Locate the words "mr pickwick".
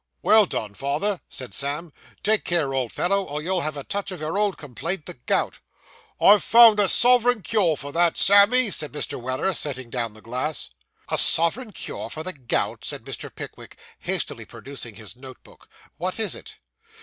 13.05-13.77